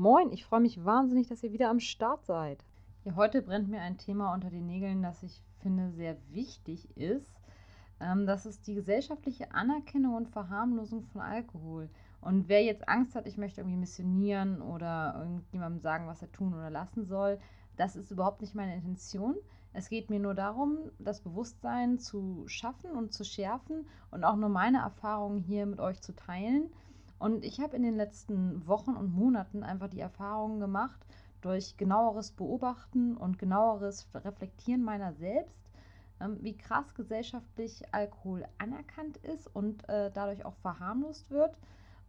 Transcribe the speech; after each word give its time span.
Moin, 0.00 0.32
ich 0.32 0.46
freue 0.46 0.62
mich 0.62 0.82
wahnsinnig, 0.82 1.28
dass 1.28 1.42
ihr 1.42 1.52
wieder 1.52 1.68
am 1.68 1.78
Start 1.78 2.24
seid. 2.24 2.64
Ja, 3.04 3.16
heute 3.16 3.42
brennt 3.42 3.68
mir 3.68 3.82
ein 3.82 3.98
Thema 3.98 4.32
unter 4.32 4.48
den 4.48 4.64
Nägeln, 4.64 5.02
das 5.02 5.22
ich 5.22 5.42
finde 5.58 5.90
sehr 5.90 6.16
wichtig 6.30 6.88
ist. 6.96 7.38
Ähm, 8.00 8.26
das 8.26 8.46
ist 8.46 8.66
die 8.66 8.72
gesellschaftliche 8.72 9.52
Anerkennung 9.52 10.14
und 10.14 10.30
Verharmlosung 10.30 11.02
von 11.02 11.20
Alkohol. 11.20 11.90
Und 12.22 12.48
wer 12.48 12.64
jetzt 12.64 12.88
Angst 12.88 13.14
hat, 13.14 13.26
ich 13.26 13.36
möchte 13.36 13.60
irgendwie 13.60 13.76
missionieren 13.76 14.62
oder 14.62 15.16
irgendjemandem 15.18 15.80
sagen, 15.80 16.06
was 16.06 16.22
er 16.22 16.32
tun 16.32 16.54
oder 16.54 16.70
lassen 16.70 17.04
soll, 17.04 17.38
das 17.76 17.94
ist 17.94 18.10
überhaupt 18.10 18.40
nicht 18.40 18.54
meine 18.54 18.74
Intention. 18.74 19.36
Es 19.74 19.90
geht 19.90 20.08
mir 20.08 20.18
nur 20.18 20.32
darum, 20.32 20.78
das 20.98 21.20
Bewusstsein 21.20 21.98
zu 21.98 22.44
schaffen 22.46 22.92
und 22.92 23.12
zu 23.12 23.22
schärfen 23.22 23.86
und 24.10 24.24
auch 24.24 24.36
nur 24.36 24.48
meine 24.48 24.78
Erfahrungen 24.78 25.40
hier 25.40 25.66
mit 25.66 25.78
euch 25.78 26.00
zu 26.00 26.16
teilen 26.16 26.70
und 27.20 27.44
ich 27.44 27.60
habe 27.60 27.76
in 27.76 27.82
den 27.82 27.96
letzten 27.96 28.66
Wochen 28.66 28.96
und 28.96 29.14
Monaten 29.14 29.62
einfach 29.62 29.88
die 29.88 30.00
Erfahrung 30.00 30.58
gemacht, 30.58 30.98
durch 31.42 31.76
genaueres 31.76 32.32
Beobachten 32.32 33.16
und 33.16 33.38
genaueres 33.38 34.08
Reflektieren 34.14 34.82
meiner 34.82 35.12
selbst, 35.12 35.70
ähm, 36.20 36.38
wie 36.40 36.56
krass 36.56 36.94
gesellschaftlich 36.94 37.82
Alkohol 37.92 38.46
anerkannt 38.58 39.18
ist 39.18 39.54
und 39.54 39.86
äh, 39.88 40.10
dadurch 40.12 40.44
auch 40.46 40.56
verharmlost 40.56 41.30
wird. 41.30 41.56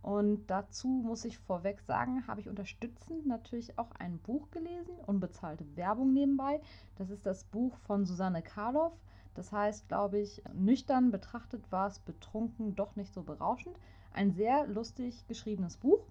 Und 0.01 0.47
dazu 0.47 0.87
muss 0.87 1.25
ich 1.25 1.37
vorweg 1.37 1.81
sagen, 1.81 2.25
habe 2.25 2.39
ich 2.39 2.49
unterstützend 2.49 3.27
natürlich 3.27 3.77
auch 3.77 3.91
ein 3.99 4.17
Buch 4.17 4.49
gelesen, 4.49 4.95
unbezahlte 5.05 5.65
Werbung 5.75 6.13
nebenbei. 6.13 6.61
Das 6.95 7.09
ist 7.09 7.25
das 7.25 7.43
Buch 7.43 7.77
von 7.79 8.05
Susanne 8.05 8.41
Karloff. 8.41 8.93
Das 9.33 9.51
heißt, 9.51 9.87
glaube 9.87 10.19
ich, 10.19 10.41
nüchtern 10.53 11.11
betrachtet 11.11 11.71
war 11.71 11.87
es 11.87 11.99
betrunken 11.99 12.75
doch 12.75 12.95
nicht 12.95 13.13
so 13.13 13.23
berauschend. 13.23 13.77
Ein 14.13 14.31
sehr 14.31 14.67
lustig 14.67 15.25
geschriebenes 15.27 15.77
Buch, 15.77 16.05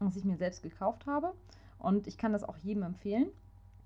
das 0.00 0.16
ich 0.16 0.24
mir 0.24 0.36
selbst 0.36 0.62
gekauft 0.62 1.06
habe. 1.06 1.32
Und 1.78 2.06
ich 2.06 2.18
kann 2.18 2.32
das 2.32 2.42
auch 2.42 2.56
jedem 2.56 2.82
empfehlen. 2.82 3.30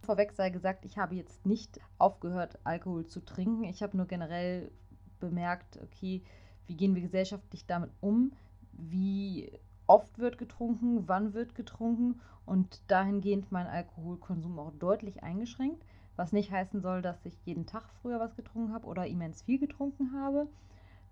Vorweg 0.02 0.32
sei 0.32 0.48
gesagt, 0.48 0.84
ich 0.86 0.96
habe 0.96 1.14
jetzt 1.14 1.44
nicht 1.44 1.78
aufgehört, 1.98 2.58
Alkohol 2.64 3.06
zu 3.06 3.20
trinken. 3.20 3.64
Ich 3.64 3.82
habe 3.82 3.96
nur 3.96 4.06
generell 4.06 4.70
bemerkt, 5.18 5.78
okay, 5.82 6.22
wie 6.66 6.76
gehen 6.76 6.94
wir 6.94 7.02
gesellschaftlich 7.02 7.66
damit 7.66 7.90
um? 8.00 8.32
Wie 8.72 9.52
oft 9.86 10.18
wird 10.18 10.38
getrunken? 10.38 11.06
Wann 11.06 11.34
wird 11.34 11.54
getrunken? 11.54 12.20
Und 12.46 12.80
dahingehend 12.86 13.52
mein 13.52 13.66
Alkoholkonsum 13.66 14.58
auch 14.58 14.72
deutlich 14.72 15.22
eingeschränkt. 15.22 15.84
Was 16.20 16.32
nicht 16.32 16.52
heißen 16.52 16.82
soll, 16.82 17.00
dass 17.00 17.24
ich 17.24 17.46
jeden 17.46 17.64
Tag 17.64 17.82
früher 18.02 18.20
was 18.20 18.36
getrunken 18.36 18.74
habe 18.74 18.86
oder 18.86 19.06
immens 19.06 19.40
viel 19.40 19.58
getrunken 19.58 20.12
habe. 20.12 20.48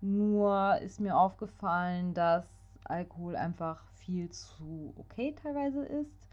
Nur 0.01 0.77
ist 0.83 0.99
mir 0.99 1.17
aufgefallen, 1.17 2.13
dass 2.13 2.45
Alkohol 2.83 3.35
einfach 3.35 3.83
viel 3.95 4.29
zu 4.29 4.93
okay 4.97 5.33
teilweise 5.41 5.83
ist. 5.83 6.27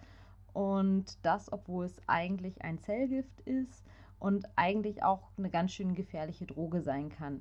Und 0.52 1.16
das, 1.24 1.50
obwohl 1.50 1.86
es 1.86 1.98
eigentlich 2.06 2.60
ein 2.60 2.78
Zellgift 2.78 3.40
ist 3.46 3.82
und 4.18 4.46
eigentlich 4.56 5.02
auch 5.02 5.30
eine 5.38 5.48
ganz 5.48 5.72
schön 5.72 5.94
gefährliche 5.94 6.44
Droge 6.44 6.82
sein 6.82 7.08
kann. 7.08 7.40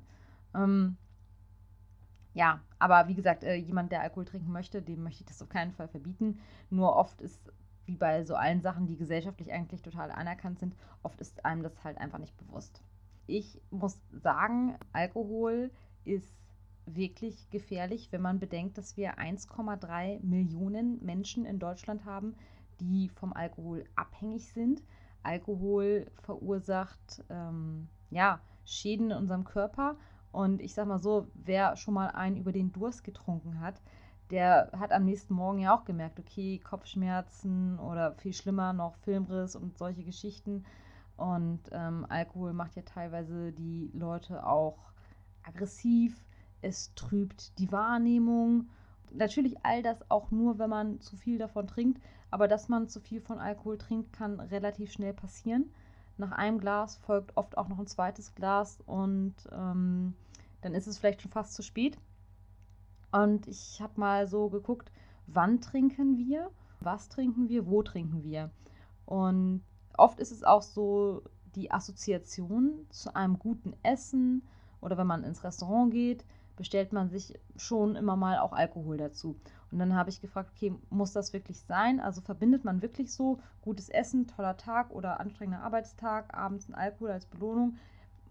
Ähm, 0.54 0.96
ja, 2.32 2.60
aber 2.78 3.08
wie 3.08 3.14
gesagt, 3.14 3.44
äh, 3.44 3.56
jemand, 3.56 3.92
der 3.92 4.00
Alkohol 4.00 4.24
trinken 4.24 4.52
möchte, 4.52 4.80
dem 4.80 5.02
möchte 5.02 5.20
ich 5.20 5.26
das 5.26 5.42
auf 5.42 5.50
keinen 5.50 5.72
Fall 5.72 5.88
verbieten. 5.88 6.40
Nur 6.70 6.96
oft 6.96 7.20
ist, 7.20 7.52
wie 7.86 7.96
bei 7.96 8.24
so 8.24 8.34
allen 8.34 8.60
Sachen, 8.60 8.86
die 8.86 8.96
gesellschaftlich 8.96 9.52
eigentlich 9.52 9.82
total 9.82 10.10
anerkannt 10.10 10.58
sind, 10.58 10.74
oft 11.02 11.20
ist 11.20 11.44
einem 11.44 11.62
das 11.62 11.84
halt 11.84 11.98
einfach 11.98 12.18
nicht 12.18 12.36
bewusst. 12.36 12.82
Ich 13.26 13.60
muss 13.70 13.98
sagen, 14.12 14.76
Alkohol 14.92 15.70
ist 16.04 16.36
wirklich 16.86 17.50
gefährlich, 17.50 18.08
wenn 18.12 18.22
man 18.22 18.38
bedenkt, 18.38 18.78
dass 18.78 18.96
wir 18.96 19.18
1,3 19.18 20.20
Millionen 20.22 21.04
Menschen 21.04 21.44
in 21.44 21.58
Deutschland 21.58 22.04
haben, 22.04 22.34
die 22.80 23.08
vom 23.08 23.32
Alkohol 23.32 23.84
abhängig 23.96 24.46
sind. 24.52 24.82
Alkohol 25.22 26.06
verursacht 26.22 27.24
ähm, 27.30 27.88
ja, 28.10 28.40
Schäden 28.64 29.10
in 29.10 29.16
unserem 29.16 29.44
Körper. 29.44 29.96
Und 30.30 30.60
ich 30.60 30.74
sag 30.74 30.86
mal 30.86 30.98
so, 30.98 31.26
wer 31.34 31.76
schon 31.76 31.94
mal 31.94 32.08
einen 32.08 32.36
über 32.36 32.52
den 32.52 32.72
Durst 32.72 33.02
getrunken 33.02 33.60
hat, 33.60 33.80
der 34.30 34.70
hat 34.78 34.92
am 34.92 35.04
nächsten 35.04 35.34
Morgen 35.34 35.58
ja 35.58 35.76
auch 35.76 35.84
gemerkt, 35.84 36.18
okay, 36.18 36.58
Kopfschmerzen 36.58 37.78
oder 37.78 38.14
viel 38.14 38.32
schlimmer 38.32 38.72
noch 38.72 38.96
Filmriss 38.96 39.54
und 39.56 39.78
solche 39.78 40.04
Geschichten. 40.04 40.64
Und 41.16 41.60
ähm, 41.72 42.06
Alkohol 42.08 42.52
macht 42.52 42.76
ja 42.76 42.82
teilweise 42.82 43.52
die 43.52 43.90
Leute 43.94 44.46
auch 44.46 44.92
aggressiv, 45.44 46.24
es 46.60 46.92
trübt 46.94 47.58
die 47.58 47.70
Wahrnehmung. 47.70 48.68
Natürlich 49.12 49.56
all 49.64 49.82
das 49.82 50.10
auch 50.10 50.30
nur, 50.30 50.58
wenn 50.58 50.70
man 50.70 51.00
zu 51.00 51.16
viel 51.16 51.38
davon 51.38 51.68
trinkt, 51.68 52.02
aber 52.30 52.48
dass 52.48 52.68
man 52.68 52.88
zu 52.88 53.00
viel 53.00 53.20
von 53.20 53.38
Alkohol 53.38 53.78
trinkt, 53.78 54.12
kann 54.12 54.40
relativ 54.40 54.90
schnell 54.90 55.14
passieren. 55.14 55.72
Nach 56.18 56.32
einem 56.32 56.58
Glas 56.58 56.96
folgt 56.96 57.36
oft 57.36 57.56
auch 57.56 57.68
noch 57.68 57.78
ein 57.78 57.86
zweites 57.86 58.34
Glas 58.34 58.80
und 58.86 59.34
ähm, 59.52 60.14
dann 60.62 60.74
ist 60.74 60.86
es 60.86 60.98
vielleicht 60.98 61.22
schon 61.22 61.30
fast 61.30 61.54
zu 61.54 61.62
spät. 61.62 61.98
Und 63.22 63.46
ich 63.46 63.80
habe 63.80 63.98
mal 63.98 64.26
so 64.26 64.48
geguckt, 64.50 64.92
wann 65.26 65.60
trinken 65.60 66.18
wir, 66.18 66.50
was 66.80 67.08
trinken 67.08 67.48
wir, 67.48 67.66
wo 67.66 67.82
trinken 67.82 68.22
wir. 68.22 68.50
Und 69.06 69.62
oft 69.96 70.20
ist 70.20 70.32
es 70.32 70.44
auch 70.44 70.62
so 70.62 71.22
die 71.54 71.70
Assoziation 71.70 72.86
zu 72.90 73.14
einem 73.14 73.38
guten 73.38 73.74
Essen, 73.82 74.42
oder 74.82 74.98
wenn 74.98 75.06
man 75.06 75.24
ins 75.24 75.42
Restaurant 75.42 75.90
geht, 75.90 76.26
bestellt 76.56 76.92
man 76.92 77.08
sich 77.08 77.34
schon 77.56 77.96
immer 77.96 78.16
mal 78.16 78.38
auch 78.38 78.52
Alkohol 78.52 78.98
dazu. 78.98 79.36
Und 79.70 79.78
dann 79.78 79.94
habe 79.94 80.10
ich 80.10 80.20
gefragt, 80.20 80.50
okay, 80.54 80.74
muss 80.90 81.12
das 81.12 81.32
wirklich 81.32 81.60
sein? 81.60 82.00
Also 82.00 82.20
verbindet 82.20 82.64
man 82.64 82.82
wirklich 82.82 83.12
so 83.12 83.38
gutes 83.62 83.88
Essen, 83.88 84.26
toller 84.26 84.56
Tag 84.56 84.90
oder 84.90 85.20
anstrengender 85.20 85.62
Arbeitstag, 85.62 86.34
abends 86.34 86.68
ein 86.68 86.74
Alkohol 86.74 87.10
als 87.10 87.26
Belohnung? 87.26 87.76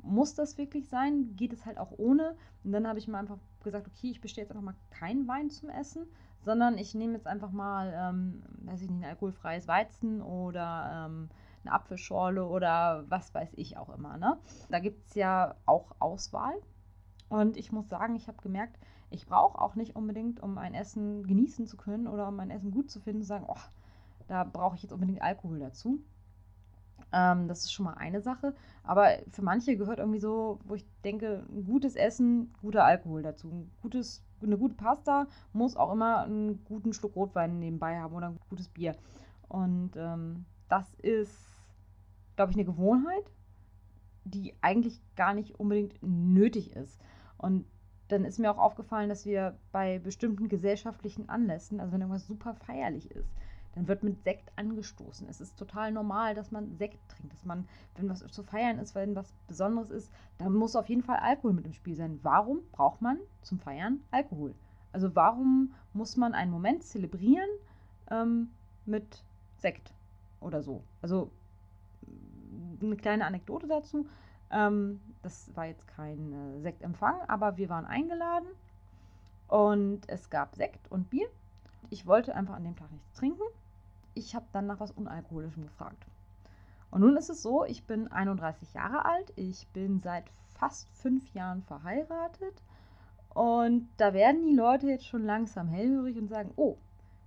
Muss 0.06 0.36
das 0.36 0.58
wirklich 0.58 0.88
sein? 0.88 1.36
Geht 1.36 1.54
es 1.54 1.66
halt 1.66 1.78
auch 1.78 1.92
ohne? 1.98 2.36
Und 2.64 2.72
dann 2.72 2.88
habe 2.88 3.00
ich 3.00 3.08
mir 3.08 3.18
einfach 3.18 3.38
gesagt, 3.64 3.88
okay, 3.88 4.12
ich 4.12 4.22
bestelle 4.22 4.44
jetzt 4.44 4.52
einfach 4.52 4.64
mal 4.64 4.76
keinen 4.92 5.28
Wein 5.28 5.50
zum 5.50 5.70
Essen, 5.70 6.06
sondern 6.42 6.78
ich 6.78 6.94
nehme 6.94 7.14
jetzt 7.14 7.28
einfach 7.28 7.52
mal, 7.52 7.94
ähm, 7.96 8.44
weiß 8.66 8.82
ich 8.82 8.90
nicht, 8.90 9.04
ein 9.04 9.10
alkoholfreies 9.10 9.68
Weizen 9.68 10.22
oder 10.22 11.08
ähm, 11.08 11.30
eine 11.64 11.74
Apfelschorle 11.74 12.46
oder 12.46 13.06
was 13.10 13.34
weiß 13.34 13.54
ich 13.56 13.78
auch 13.78 13.90
immer. 13.90 14.18
Ne? 14.18 14.38
Da 14.70 14.80
gibt 14.80 15.08
es 15.08 15.16
ja 15.16 15.56
auch 15.66 15.96
Auswahl. 16.00 16.56
Und 17.28 17.58
ich 17.58 17.72
muss 17.72 17.90
sagen, 17.90 18.16
ich 18.16 18.28
habe 18.28 18.42
gemerkt, 18.42 18.78
ich 19.10 19.26
brauche 19.26 19.60
auch 19.60 19.76
nicht 19.76 19.96
unbedingt, 19.96 20.42
um 20.42 20.58
ein 20.58 20.74
Essen 20.74 21.26
genießen 21.26 21.66
zu 21.66 21.78
können 21.78 22.08
oder 22.08 22.28
um 22.28 22.40
ein 22.40 22.52
Essen 22.52 22.72
gut 22.72 22.92
zu 22.92 23.00
finden, 23.00 23.22
zu 23.22 23.28
sagen, 23.28 23.46
oh, 23.48 23.60
da 24.28 24.44
brauche 24.44 24.76
ich 24.76 24.84
jetzt 24.84 24.92
unbedingt 24.92 25.22
Alkohol 25.22 25.60
dazu. 25.60 26.00
Ähm, 27.12 27.48
das 27.48 27.66
ist 27.66 27.74
schon 27.74 27.86
mal 27.86 27.96
eine 27.96 28.22
Sache. 28.22 28.54
Aber 28.84 29.10
für 29.30 29.42
manche 29.42 29.78
gehört 29.78 30.00
irgendwie 30.00 30.20
so, 30.20 30.60
wo 30.66 30.76
ich 30.76 30.86
denke, 31.04 31.46
ein 31.50 31.66
gutes 31.66 31.96
Essen, 31.96 32.54
guter 32.62 32.84
Alkohol 32.86 33.22
dazu. 33.24 33.50
Ein 33.50 33.72
gutes, 33.82 34.24
eine 34.42 34.58
gute 34.58 34.76
Pasta 34.76 35.28
muss 35.54 35.76
auch 35.76 35.92
immer 35.94 36.24
einen 36.24 36.64
guten 36.66 36.94
Schluck 36.94 37.16
Rotwein 37.16 37.60
nebenbei 37.60 38.00
haben 38.00 38.16
oder 38.16 38.28
ein 38.28 38.40
gutes 38.50 38.70
Bier. 38.70 38.96
Und 39.48 39.92
ähm, 39.96 40.46
das 40.68 40.94
ist 40.96 41.56
glaube 42.36 42.52
ich, 42.52 42.58
eine 42.58 42.66
Gewohnheit, 42.66 43.32
die 44.24 44.54
eigentlich 44.62 45.02
gar 45.16 45.34
nicht 45.34 45.60
unbedingt 45.60 45.98
nötig 46.02 46.76
ist. 46.76 47.00
Und 47.38 47.66
dann 48.08 48.24
ist 48.24 48.40
mir 48.40 48.52
auch 48.52 48.58
aufgefallen, 48.58 49.10
dass 49.10 49.26
wir 49.26 49.58
bei 49.72 50.00
bestimmten 50.00 50.48
gesellschaftlichen 50.48 51.30
Anlässen, 51.30 51.80
also 51.80 51.92
wenn 51.92 52.02
irgendwas 52.02 52.28
super 52.28 52.54
feierlich 52.54 53.10
ist, 53.12 53.30
dann 53.76 53.88
wird 53.88 54.04
mit 54.04 54.24
Sekt 54.24 54.52
angestoßen. 54.56 55.28
Es 55.30 55.42
ist 55.42 55.58
total 55.58 55.92
normal, 55.92 56.34
dass 56.34 56.52
man 56.52 56.76
Sekt 56.78 56.98
trinkt, 57.10 57.34
dass 57.34 57.46
man, 57.46 57.68
wenn 57.96 58.10
was 58.10 58.26
zu 58.28 58.44
feiern 58.44 58.80
ist, 58.80 58.96
wenn 58.96 59.16
was 59.16 59.34
Besonderes 59.48 59.92
ist, 59.92 60.12
dann 60.38 60.54
muss 60.54 60.76
auf 60.76 60.90
jeden 60.90 61.04
Fall 61.04 61.18
Alkohol 61.18 61.54
mit 61.54 61.66
im 61.66 61.74
Spiel 61.74 61.96
sein. 61.96 62.20
Warum 62.24 62.60
braucht 62.72 63.02
man 63.02 63.20
zum 63.42 63.60
Feiern 63.60 64.00
Alkohol? 64.12 64.56
Also 64.94 65.14
warum 65.14 65.74
muss 65.94 66.16
man 66.16 66.34
einen 66.34 66.52
Moment 66.52 66.84
zelebrieren 66.84 67.50
ähm, 68.10 68.50
mit 68.86 69.24
Sekt 69.58 69.94
oder 70.40 70.64
so? 70.64 70.84
Also 71.02 71.32
eine 72.82 72.96
kleine 72.96 73.26
Anekdote 73.26 73.68
dazu. 73.68 74.08
Ähm, 74.52 75.02
das 75.22 75.54
war 75.56 75.66
jetzt 75.66 75.88
kein 75.88 76.32
äh, 76.32 76.62
Sektempfang, 76.62 77.16
aber 77.28 77.58
wir 77.58 77.68
waren 77.68 77.86
eingeladen 77.86 78.48
und 79.48 80.08
es 80.08 80.30
gab 80.30 80.56
Sekt 80.56 80.90
und 80.92 81.10
Bier. 81.10 81.28
Ich 81.90 82.06
wollte 82.06 82.36
einfach 82.36 82.56
an 82.56 82.64
dem 82.64 82.76
Tag 82.76 82.92
nichts 82.92 83.14
trinken. 83.14 83.44
Ich 84.16 84.34
habe 84.34 84.46
dann 84.52 84.66
nach 84.66 84.80
was 84.80 84.92
Unalkoholischem 84.92 85.64
gefragt. 85.64 86.04
Und 86.90 87.02
nun 87.02 87.18
ist 87.18 87.30
es 87.30 87.42
so, 87.42 87.66
ich 87.66 87.86
bin 87.86 88.08
31 88.12 88.74
Jahre 88.74 89.06
alt, 89.06 89.34
ich 89.36 89.68
bin 89.74 90.00
seit 90.02 90.26
fast 90.58 90.90
fünf 90.90 91.34
Jahren 91.34 91.62
verheiratet 91.62 92.64
und 93.36 93.90
da 93.98 94.14
werden 94.14 94.48
die 94.48 94.56
Leute 94.56 94.88
jetzt 94.88 95.06
schon 95.06 95.26
langsam 95.26 95.68
hellhörig 95.68 96.18
und 96.18 96.30
sagen, 96.30 96.52
oh, 96.56 96.78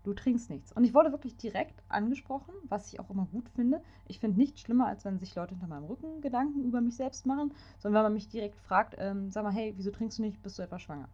du 0.05 0.15
trinkst 0.15 0.49
nichts. 0.49 0.73
Und 0.73 0.85
ich 0.85 0.95
wurde 0.95 1.13
wirklich 1.13 1.37
direkt 1.37 1.83
angesprochen, 1.91 2.55
was 2.69 2.91
ich 2.91 2.99
auch 2.99 3.11
immer 3.11 3.27
gut 3.27 3.49
finde. 3.51 3.83
Ich 4.07 4.19
finde 4.19 4.39
nichts 4.39 4.61
schlimmer, 4.61 4.87
als 4.87 5.05
wenn 5.05 5.19
sich 5.19 5.35
Leute 5.35 5.51
hinter 5.51 5.67
meinem 5.67 5.85
Rücken 5.85 6.23
Gedanken 6.23 6.65
über 6.65 6.81
mich 6.81 6.97
selbst 6.97 7.27
machen, 7.27 7.53
sondern 7.79 7.99
wenn 7.99 8.07
man 8.07 8.15
mich 8.15 8.31
direkt 8.31 8.59
fragt, 8.61 8.95
ähm, 8.99 9.31
sag 9.31 9.45
mal, 9.45 9.53
hey, 9.53 9.75
wieso 9.77 9.91
trinkst 9.91 10.19
du 10.19 10.23
nicht, 10.23 10.43
bist 10.43 10.59
du 10.59 10.63
etwa 10.63 10.79
schwanger? 10.79 11.09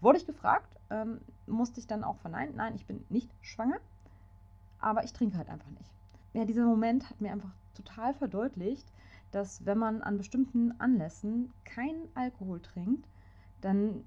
Wurde 0.00 0.18
ich 0.18 0.26
gefragt, 0.26 0.74
ähm, 0.88 1.20
musste 1.46 1.78
ich 1.78 1.86
dann 1.86 2.02
auch 2.02 2.16
verneinen, 2.16 2.56
nein, 2.56 2.74
ich 2.74 2.86
bin 2.86 3.04
nicht 3.10 3.30
schwanger. 3.42 3.76
Aber 4.82 5.04
ich 5.04 5.12
trinke 5.12 5.38
halt 5.38 5.48
einfach 5.48 5.70
nicht. 5.70 5.90
Ja, 6.34 6.44
dieser 6.44 6.66
Moment 6.66 7.08
hat 7.08 7.20
mir 7.20 7.32
einfach 7.32 7.52
total 7.74 8.14
verdeutlicht, 8.14 8.86
dass 9.30 9.64
wenn 9.64 9.78
man 9.78 10.02
an 10.02 10.18
bestimmten 10.18 10.78
Anlässen 10.78 11.52
keinen 11.64 12.08
Alkohol 12.14 12.60
trinkt, 12.60 13.08
dann 13.60 14.04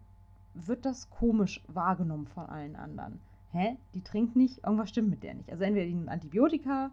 wird 0.54 0.86
das 0.86 1.10
komisch 1.10 1.62
wahrgenommen 1.68 2.28
von 2.28 2.46
allen 2.46 2.76
anderen. 2.76 3.20
Hä? 3.52 3.78
Die 3.94 4.02
trinkt 4.02 4.36
nicht, 4.36 4.64
irgendwas 4.64 4.90
stimmt 4.90 5.10
mit 5.10 5.24
der 5.24 5.34
nicht. 5.34 5.52
Also 5.52 5.64
entweder 5.64 5.86
die 5.86 5.94
nimmt 5.94 6.10
Antibiotika 6.10 6.92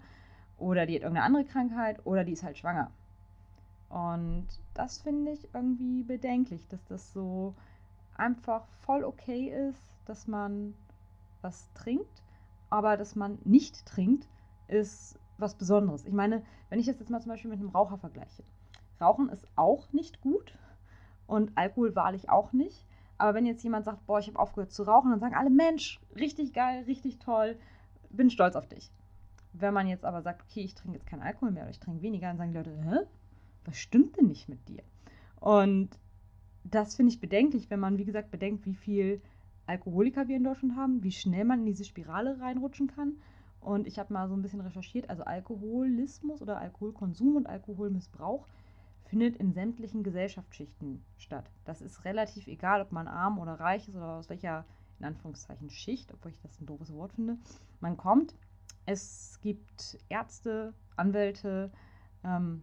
oder 0.58 0.86
die 0.86 0.94
hat 0.94 1.02
irgendeine 1.02 1.26
andere 1.26 1.44
Krankheit 1.44 2.04
oder 2.06 2.24
die 2.24 2.32
ist 2.32 2.42
halt 2.42 2.56
schwanger. 2.56 2.90
Und 3.88 4.46
das 4.74 4.98
finde 4.98 5.32
ich 5.32 5.48
irgendwie 5.52 6.02
bedenklich, 6.02 6.66
dass 6.68 6.84
das 6.86 7.12
so 7.12 7.54
einfach 8.16 8.66
voll 8.80 9.04
okay 9.04 9.50
ist, 9.68 9.88
dass 10.06 10.26
man 10.26 10.74
was 11.42 11.70
trinkt, 11.74 12.22
aber 12.72 12.96
dass 12.96 13.14
man 13.14 13.38
nicht 13.44 13.84
trinkt, 13.84 14.26
ist 14.66 15.20
was 15.36 15.54
Besonderes. 15.54 16.06
Ich 16.06 16.14
meine, 16.14 16.42
wenn 16.70 16.80
ich 16.80 16.86
das 16.86 16.98
jetzt 16.98 17.10
mal 17.10 17.20
zum 17.20 17.30
Beispiel 17.30 17.50
mit 17.50 17.60
einem 17.60 17.68
Raucher 17.68 17.98
vergleiche. 17.98 18.44
Rauchen 18.98 19.28
ist 19.28 19.46
auch 19.56 19.92
nicht 19.92 20.22
gut 20.22 20.56
und 21.26 21.52
Alkohol 21.54 21.94
wahrlich 21.94 22.30
auch 22.30 22.54
nicht. 22.54 22.86
Aber 23.18 23.34
wenn 23.34 23.44
jetzt 23.44 23.62
jemand 23.62 23.84
sagt, 23.84 24.06
boah, 24.06 24.20
ich 24.20 24.28
habe 24.28 24.38
aufgehört 24.38 24.72
zu 24.72 24.84
rauchen, 24.84 25.10
dann 25.10 25.20
sagen 25.20 25.34
alle, 25.34 25.50
Mensch, 25.50 26.00
richtig 26.16 26.54
geil, 26.54 26.84
richtig 26.84 27.18
toll, 27.18 27.58
bin 28.08 28.30
stolz 28.30 28.56
auf 28.56 28.66
dich. 28.66 28.90
Wenn 29.52 29.74
man 29.74 29.86
jetzt 29.86 30.06
aber 30.06 30.22
sagt, 30.22 30.42
okay, 30.42 30.62
ich 30.62 30.74
trinke 30.74 30.96
jetzt 30.96 31.06
keinen 31.06 31.22
Alkohol 31.22 31.50
mehr 31.50 31.64
oder 31.64 31.70
ich 31.72 31.80
trinke 31.80 32.00
weniger, 32.00 32.28
dann 32.28 32.38
sagen 32.38 32.52
die 32.52 32.58
Leute, 32.58 32.80
hä? 32.84 33.06
Was 33.66 33.76
stimmt 33.76 34.16
denn 34.16 34.28
nicht 34.28 34.48
mit 34.48 34.66
dir? 34.66 34.82
Und 35.40 35.90
das 36.64 36.96
finde 36.96 37.12
ich 37.12 37.20
bedenklich, 37.20 37.68
wenn 37.68 37.80
man, 37.80 37.98
wie 37.98 38.06
gesagt, 38.06 38.30
bedenkt, 38.30 38.64
wie 38.64 38.74
viel 38.74 39.20
Alkoholiker 39.66 40.28
wir 40.28 40.36
in 40.36 40.44
Deutschland 40.44 40.76
haben, 40.76 41.02
wie 41.02 41.12
schnell 41.12 41.44
man 41.44 41.60
in 41.60 41.66
diese 41.66 41.84
Spirale 41.84 42.40
reinrutschen 42.40 42.88
kann. 42.88 43.16
Und 43.60 43.86
ich 43.86 43.98
habe 43.98 44.12
mal 44.12 44.28
so 44.28 44.34
ein 44.34 44.42
bisschen 44.42 44.60
recherchiert, 44.60 45.08
also 45.08 45.22
Alkoholismus 45.22 46.42
oder 46.42 46.58
Alkoholkonsum 46.58 47.36
und 47.36 47.46
Alkoholmissbrauch 47.46 48.46
findet 49.04 49.36
in 49.36 49.52
sämtlichen 49.52 50.02
Gesellschaftsschichten 50.02 51.04
statt. 51.16 51.50
Das 51.64 51.80
ist 51.80 52.04
relativ 52.04 52.48
egal, 52.48 52.80
ob 52.80 52.92
man 52.92 53.06
arm 53.06 53.38
oder 53.38 53.60
reich 53.60 53.86
ist 53.88 53.94
oder 53.94 54.16
aus 54.16 54.30
welcher, 54.30 54.64
in 54.98 55.04
Anführungszeichen, 55.04 55.70
Schicht, 55.70 56.12
obwohl 56.12 56.32
ich 56.32 56.40
das 56.40 56.60
ein 56.60 56.66
doofes 56.66 56.92
Wort 56.92 57.12
finde. 57.12 57.36
Man 57.80 57.96
kommt, 57.96 58.34
es 58.84 59.38
gibt 59.42 59.98
Ärzte, 60.08 60.74
Anwälte, 60.96 61.70
ähm, 62.24 62.62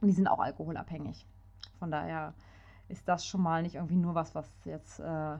die 0.00 0.12
sind 0.12 0.26
auch 0.26 0.40
alkoholabhängig. 0.40 1.26
Von 1.78 1.90
daher 1.90 2.34
ist 2.88 3.08
das 3.08 3.26
schon 3.26 3.42
mal 3.42 3.62
nicht 3.62 3.76
irgendwie 3.76 3.96
nur 3.96 4.14
was, 4.14 4.34
was 4.34 4.50
jetzt 4.64 5.00
äh, 5.00 5.38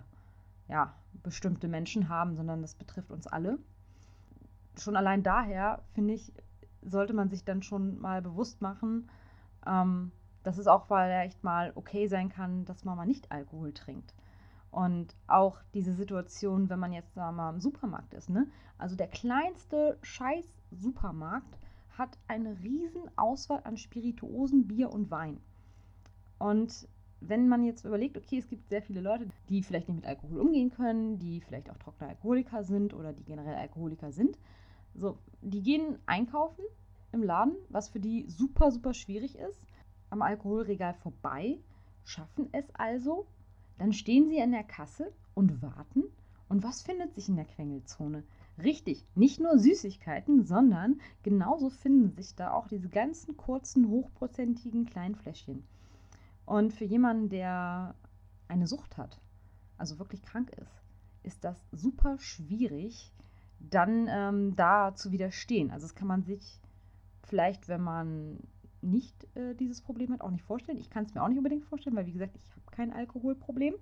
ja, 0.68 0.94
bestimmte 1.22 1.68
Menschen 1.68 2.08
haben, 2.08 2.36
sondern 2.36 2.62
das 2.62 2.74
betrifft 2.74 3.10
uns 3.10 3.26
alle. 3.26 3.58
Schon 4.78 4.96
allein 4.96 5.22
daher, 5.22 5.82
finde 5.94 6.14
ich, 6.14 6.32
sollte 6.82 7.14
man 7.14 7.30
sich 7.30 7.44
dann 7.44 7.62
schon 7.62 8.00
mal 8.00 8.22
bewusst 8.22 8.60
machen, 8.60 9.08
ähm, 9.66 10.12
dass 10.42 10.58
es 10.58 10.66
auch 10.66 10.86
vielleicht 10.86 11.42
mal 11.42 11.72
okay 11.74 12.06
sein 12.06 12.28
kann, 12.28 12.64
dass 12.64 12.84
man 12.84 12.96
mal 12.96 13.06
nicht 13.06 13.30
Alkohol 13.32 13.72
trinkt. 13.72 14.14
Und 14.70 15.14
auch 15.28 15.58
diese 15.72 15.94
Situation, 15.94 16.68
wenn 16.68 16.80
man 16.80 16.92
jetzt 16.92 17.14
sagen 17.14 17.36
mal 17.36 17.50
im 17.50 17.60
Supermarkt 17.60 18.12
ist, 18.12 18.28
ne? 18.28 18.48
Also 18.76 18.96
der 18.96 19.06
kleinste 19.06 19.98
Scheiß 20.02 20.46
Supermarkt 20.72 21.58
hat 21.96 22.18
eine 22.26 22.58
riesen 22.60 23.08
Auswahl 23.16 23.60
an 23.62 23.76
Spirituosen, 23.76 24.66
Bier 24.66 24.90
und 24.90 25.10
Wein. 25.12 25.40
Und 26.38 26.88
wenn 27.28 27.48
man 27.48 27.64
jetzt 27.64 27.84
überlegt, 27.84 28.16
okay, 28.16 28.38
es 28.38 28.48
gibt 28.48 28.68
sehr 28.68 28.82
viele 28.82 29.00
Leute, 29.00 29.26
die 29.48 29.62
vielleicht 29.62 29.88
nicht 29.88 29.96
mit 29.96 30.06
Alkohol 30.06 30.40
umgehen 30.40 30.70
können, 30.70 31.18
die 31.18 31.40
vielleicht 31.40 31.70
auch 31.70 31.78
trockene 31.78 32.10
Alkoholiker 32.10 32.64
sind 32.64 32.94
oder 32.94 33.12
die 33.12 33.24
generell 33.24 33.56
Alkoholiker 33.56 34.12
sind, 34.12 34.38
so, 34.94 35.18
die 35.42 35.62
gehen 35.62 35.98
einkaufen 36.06 36.64
im 37.12 37.22
Laden, 37.22 37.56
was 37.68 37.88
für 37.88 38.00
die 38.00 38.26
super, 38.28 38.70
super 38.70 38.94
schwierig 38.94 39.36
ist 39.36 39.60
am 40.14 40.22
Alkoholregal 40.22 40.94
vorbei, 40.94 41.58
schaffen 42.04 42.48
es 42.52 42.64
also, 42.74 43.26
dann 43.78 43.92
stehen 43.92 44.28
sie 44.28 44.40
an 44.40 44.52
der 44.52 44.62
Kasse 44.62 45.12
und 45.34 45.60
warten. 45.60 46.04
Und 46.48 46.62
was 46.62 46.82
findet 46.82 47.14
sich 47.14 47.28
in 47.28 47.34
der 47.34 47.46
Quengelzone? 47.46 48.22
Richtig, 48.62 49.04
nicht 49.16 49.40
nur 49.40 49.58
Süßigkeiten, 49.58 50.44
sondern 50.44 51.00
genauso 51.24 51.68
finden 51.68 52.12
sich 52.12 52.36
da 52.36 52.52
auch 52.52 52.68
diese 52.68 52.88
ganzen 52.88 53.36
kurzen, 53.36 53.88
hochprozentigen 53.88 54.86
kleinen 54.86 55.16
Fläschchen. 55.16 55.64
Und 56.46 56.72
für 56.72 56.84
jemanden, 56.84 57.28
der 57.28 57.94
eine 58.48 58.66
Sucht 58.66 58.96
hat, 58.96 59.20
also 59.78 59.98
wirklich 59.98 60.22
krank 60.22 60.50
ist, 60.50 60.82
ist 61.22 61.44
das 61.44 61.56
super 61.72 62.18
schwierig, 62.18 63.12
dann 63.58 64.08
ähm, 64.08 64.56
da 64.56 64.94
zu 64.94 65.10
widerstehen. 65.10 65.70
Also 65.70 65.86
das 65.86 65.94
kann 65.94 66.08
man 66.08 66.22
sich 66.22 66.60
vielleicht, 67.22 67.68
wenn 67.68 67.80
man 67.80 68.38
nicht 68.82 69.26
äh, 69.36 69.54
dieses 69.54 69.80
Problem 69.80 70.12
hat, 70.12 70.20
auch 70.20 70.30
nicht 70.30 70.44
vorstellen. 70.44 70.78
Ich 70.78 70.90
kann 70.90 71.04
es 71.04 71.14
mir 71.14 71.22
auch 71.22 71.28
nicht 71.28 71.38
unbedingt 71.38 71.64
vorstellen, 71.64 71.96
weil 71.96 72.06
wie 72.06 72.12
gesagt, 72.12 72.36
ich 72.36 72.50
habe 72.50 72.70
kein 72.70 72.92
Alkoholproblem. 72.92 73.74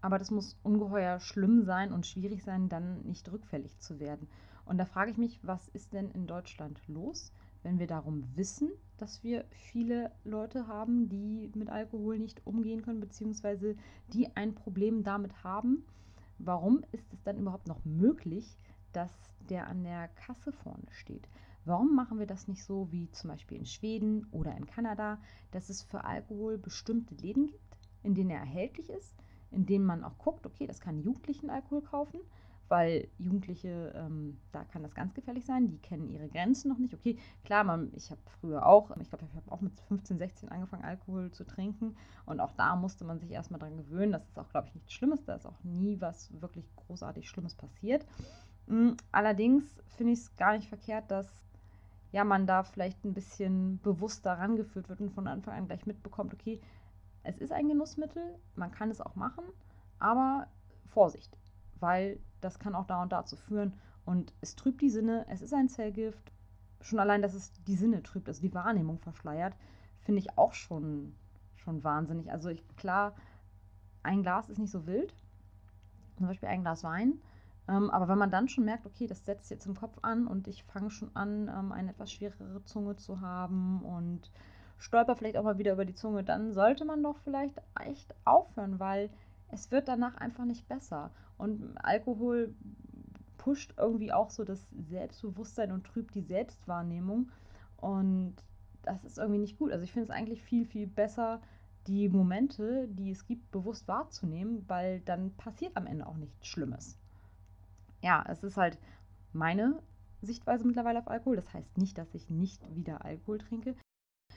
Aber 0.00 0.18
das 0.18 0.30
muss 0.30 0.58
ungeheuer 0.62 1.20
schlimm 1.20 1.62
sein 1.62 1.92
und 1.92 2.06
schwierig 2.06 2.42
sein, 2.42 2.68
dann 2.68 3.02
nicht 3.02 3.30
rückfällig 3.30 3.78
zu 3.78 4.00
werden. 4.00 4.28
Und 4.64 4.78
da 4.78 4.84
frage 4.84 5.10
ich 5.10 5.16
mich, 5.16 5.40
was 5.42 5.68
ist 5.68 5.92
denn 5.92 6.10
in 6.10 6.26
Deutschland 6.26 6.80
los, 6.88 7.32
wenn 7.62 7.78
wir 7.78 7.86
darum 7.86 8.24
wissen, 8.34 8.70
dass 9.02 9.24
wir 9.24 9.44
viele 9.50 10.12
Leute 10.22 10.68
haben, 10.68 11.08
die 11.08 11.50
mit 11.56 11.68
Alkohol 11.68 12.20
nicht 12.20 12.46
umgehen 12.46 12.82
können, 12.82 13.00
beziehungsweise 13.00 13.74
die 14.12 14.36
ein 14.36 14.54
Problem 14.54 15.02
damit 15.02 15.42
haben? 15.42 15.84
Warum 16.38 16.84
ist 16.92 17.12
es 17.12 17.20
dann 17.24 17.36
überhaupt 17.36 17.66
noch 17.66 17.84
möglich, 17.84 18.56
dass 18.92 19.10
der 19.50 19.66
an 19.66 19.82
der 19.82 20.06
Kasse 20.06 20.52
vorne 20.52 20.86
steht? 20.90 21.28
Warum 21.64 21.96
machen 21.96 22.20
wir 22.20 22.26
das 22.26 22.46
nicht 22.46 22.62
so 22.62 22.92
wie 22.92 23.10
zum 23.10 23.30
Beispiel 23.30 23.58
in 23.58 23.66
Schweden 23.66 24.28
oder 24.30 24.56
in 24.56 24.66
Kanada, 24.66 25.20
dass 25.50 25.68
es 25.68 25.82
für 25.82 26.04
Alkohol 26.04 26.56
bestimmte 26.56 27.16
Läden 27.16 27.48
gibt, 27.48 27.78
in 28.04 28.14
denen 28.14 28.30
er 28.30 28.38
erhältlich 28.38 28.88
ist, 28.88 29.16
in 29.50 29.66
denen 29.66 29.84
man 29.84 30.04
auch 30.04 30.16
guckt, 30.18 30.46
okay, 30.46 30.68
das 30.68 30.80
kann 30.80 31.02
Jugendlichen 31.02 31.50
Alkohol 31.50 31.82
kaufen, 31.82 32.20
weil 32.68 33.08
Jugendliche, 33.18 33.92
ähm, 33.94 34.38
da 34.52 34.64
kann 34.64 34.82
das 34.82 34.94
ganz 34.94 35.14
gefährlich 35.14 35.44
sein, 35.44 35.68
die 35.68 35.78
kennen 35.78 36.08
ihre 36.08 36.28
Grenzen 36.28 36.68
noch 36.68 36.78
nicht. 36.78 36.94
Okay, 36.94 37.18
klar, 37.44 37.64
man, 37.64 37.92
ich 37.94 38.10
habe 38.10 38.20
früher 38.40 38.66
auch, 38.66 38.90
ich 39.00 39.08
glaube, 39.08 39.26
ich 39.26 39.36
habe 39.36 39.52
auch 39.52 39.60
mit 39.60 39.78
15, 39.88 40.18
16 40.18 40.48
angefangen, 40.48 40.84
Alkohol 40.84 41.30
zu 41.30 41.44
trinken 41.44 41.96
und 42.24 42.40
auch 42.40 42.52
da 42.52 42.76
musste 42.76 43.04
man 43.04 43.18
sich 43.18 43.30
erstmal 43.30 43.60
dran 43.60 43.76
gewöhnen. 43.76 44.12
Das 44.12 44.26
ist 44.26 44.38
auch, 44.38 44.48
glaube 44.48 44.68
ich, 44.68 44.74
nichts 44.74 44.92
Schlimmes, 44.92 45.24
da 45.24 45.34
ist 45.34 45.46
auch 45.46 45.62
nie 45.62 46.00
was 46.00 46.30
wirklich 46.40 46.64
großartig 46.76 47.28
Schlimmes 47.28 47.54
passiert. 47.54 48.06
Mm, 48.66 48.92
allerdings 49.10 49.64
finde 49.96 50.12
ich 50.14 50.20
es 50.20 50.36
gar 50.36 50.56
nicht 50.56 50.68
verkehrt, 50.68 51.10
dass 51.10 51.42
ja, 52.12 52.24
man 52.24 52.46
da 52.46 52.62
vielleicht 52.62 53.04
ein 53.04 53.14
bisschen 53.14 53.80
bewusster 53.82 54.32
rangeführt 54.32 54.88
wird 54.88 55.00
und 55.00 55.10
von 55.10 55.26
Anfang 55.26 55.54
an 55.54 55.66
gleich 55.66 55.86
mitbekommt, 55.86 56.34
okay, 56.34 56.60
es 57.24 57.38
ist 57.38 57.52
ein 57.52 57.68
Genussmittel, 57.68 58.38
man 58.54 58.70
kann 58.70 58.90
es 58.90 59.00
auch 59.00 59.14
machen, 59.14 59.44
aber 59.98 60.46
Vorsicht, 60.88 61.36
weil 61.82 62.18
das 62.40 62.58
kann 62.58 62.74
auch 62.74 62.86
da 62.86 63.02
und 63.02 63.12
dazu 63.12 63.36
führen 63.36 63.74
und 64.04 64.32
es 64.40 64.56
trübt 64.56 64.80
die 64.80 64.90
Sinne, 64.90 65.26
es 65.28 65.42
ist 65.42 65.54
ein 65.54 65.68
Zellgift. 65.68 66.32
Schon 66.80 66.98
allein, 66.98 67.22
dass 67.22 67.34
es 67.34 67.52
die 67.64 67.76
Sinne 67.76 68.02
trübt, 68.02 68.28
also 68.28 68.40
die 68.40 68.54
Wahrnehmung 68.54 68.98
verschleiert, 68.98 69.54
finde 70.00 70.20
ich 70.20 70.36
auch 70.36 70.52
schon, 70.52 71.14
schon 71.54 71.84
wahnsinnig. 71.84 72.30
Also 72.32 72.48
ich, 72.48 72.64
klar, 72.76 73.14
ein 74.02 74.22
Glas 74.22 74.48
ist 74.48 74.58
nicht 74.58 74.72
so 74.72 74.86
wild, 74.86 75.14
zum 76.16 76.26
Beispiel 76.26 76.48
ein 76.48 76.62
Glas 76.62 76.82
Wein, 76.82 77.20
ähm, 77.68 77.90
aber 77.90 78.08
wenn 78.08 78.18
man 78.18 78.32
dann 78.32 78.48
schon 78.48 78.64
merkt, 78.64 78.86
okay, 78.86 79.06
das 79.06 79.24
setzt 79.24 79.50
jetzt 79.50 79.66
im 79.66 79.76
Kopf 79.76 79.96
an 80.02 80.26
und 80.26 80.48
ich 80.48 80.64
fange 80.64 80.90
schon 80.90 81.14
an, 81.14 81.48
ähm, 81.48 81.70
eine 81.70 81.90
etwas 81.90 82.10
schwerere 82.10 82.64
Zunge 82.64 82.96
zu 82.96 83.20
haben 83.20 83.82
und 83.82 84.30
stolper 84.78 85.14
vielleicht 85.14 85.36
auch 85.36 85.44
mal 85.44 85.58
wieder 85.58 85.74
über 85.74 85.84
die 85.84 85.94
Zunge, 85.94 86.24
dann 86.24 86.52
sollte 86.52 86.84
man 86.84 87.02
doch 87.02 87.18
vielleicht 87.18 87.60
echt 87.80 88.12
aufhören, 88.24 88.80
weil 88.80 89.10
es 89.52 89.70
wird 89.70 89.88
danach 89.88 90.16
einfach 90.16 90.44
nicht 90.44 90.68
besser. 90.68 91.12
Und 91.38 91.76
Alkohol 91.76 92.54
pusht 93.38 93.74
irgendwie 93.76 94.12
auch 94.12 94.30
so 94.30 94.44
das 94.44 94.66
Selbstbewusstsein 94.88 95.72
und 95.72 95.86
trübt 95.86 96.14
die 96.14 96.22
Selbstwahrnehmung. 96.22 97.30
Und 97.76 98.34
das 98.82 99.04
ist 99.04 99.18
irgendwie 99.18 99.40
nicht 99.40 99.58
gut. 99.58 99.72
Also 99.72 99.84
ich 99.84 99.92
finde 99.92 100.04
es 100.04 100.10
eigentlich 100.10 100.42
viel, 100.42 100.66
viel 100.66 100.86
besser, 100.86 101.40
die 101.86 102.08
Momente, 102.08 102.88
die 102.88 103.10
es 103.10 103.26
gibt, 103.26 103.50
bewusst 103.50 103.86
wahrzunehmen, 103.88 104.64
weil 104.68 105.00
dann 105.00 105.32
passiert 105.36 105.76
am 105.76 105.86
Ende 105.86 106.06
auch 106.06 106.16
nichts 106.16 106.46
Schlimmes 106.46 106.98
ja, 108.02 108.24
es 108.28 108.42
ist 108.42 108.56
halt 108.56 108.78
meine 109.32 109.80
Sichtweise 110.20 110.66
mittlerweile 110.66 110.98
auf 110.98 111.08
Alkohol. 111.08 111.36
Das 111.36 111.52
heißt 111.52 111.78
nicht, 111.78 111.96
dass 111.96 112.14
ich 112.14 112.28
nicht 112.28 112.62
wieder 112.74 113.04
Alkohol 113.04 113.38
trinke. 113.38 113.74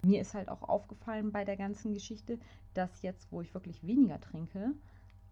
Mir 0.03 0.21
ist 0.21 0.33
halt 0.33 0.49
auch 0.49 0.61
aufgefallen 0.63 1.31
bei 1.31 1.45
der 1.45 1.57
ganzen 1.57 1.93
Geschichte, 1.93 2.39
dass 2.73 3.01
jetzt, 3.01 3.31
wo 3.31 3.41
ich 3.41 3.53
wirklich 3.53 3.85
weniger 3.85 4.19
trinke, 4.19 4.73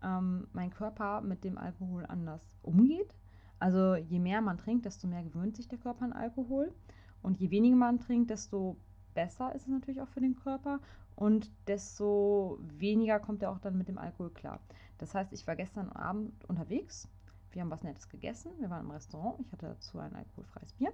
ähm, 0.03 0.47
mein 0.53 0.69
Körper 0.71 1.21
mit 1.21 1.43
dem 1.43 1.57
Alkohol 1.57 2.05
anders 2.05 2.41
umgeht. 2.61 3.15
Also 3.59 3.95
je 3.95 4.19
mehr 4.19 4.41
man 4.41 4.57
trinkt, 4.57 4.85
desto 4.85 5.07
mehr 5.07 5.23
gewöhnt 5.23 5.55
sich 5.55 5.67
der 5.67 5.79
Körper 5.79 6.05
an 6.05 6.13
Alkohol. 6.13 6.73
Und 7.21 7.39
je 7.39 7.51
weniger 7.51 7.75
man 7.75 7.99
trinkt, 7.99 8.29
desto 8.29 8.77
besser 9.13 9.53
ist 9.55 9.63
es 9.63 9.67
natürlich 9.69 10.01
auch 10.01 10.09
für 10.09 10.19
den 10.19 10.35
Körper 10.35 10.79
und 11.15 11.51
desto 11.67 12.59
weniger 12.61 13.19
kommt 13.19 13.43
er 13.43 13.51
auch 13.51 13.59
dann 13.59 13.77
mit 13.77 13.87
dem 13.87 13.97
Alkohol 13.97 14.31
klar. 14.31 14.59
Das 14.97 15.13
heißt, 15.15 15.31
ich 15.31 15.45
war 15.47 15.55
gestern 15.55 15.89
Abend 15.89 16.43
unterwegs 16.45 17.07
wir 17.53 17.61
haben 17.61 17.71
was 17.71 17.83
Nettes 17.83 18.09
gegessen, 18.09 18.51
wir 18.59 18.69
waren 18.69 18.85
im 18.85 18.91
Restaurant, 18.91 19.39
ich 19.39 19.51
hatte 19.51 19.67
dazu 19.67 19.99
ein 19.99 20.15
alkoholfreies 20.15 20.73
Bier. 20.73 20.93